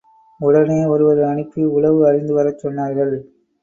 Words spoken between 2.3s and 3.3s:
வரச் சொன்னார்கள்.